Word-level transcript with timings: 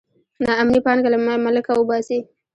نا 0.45 0.51
امني 0.61 0.79
پانګه 0.85 1.09
له 1.13 1.17
ملکه 1.45 1.71
وباسي. 1.75 2.19